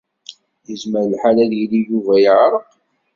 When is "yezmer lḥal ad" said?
0.67-1.51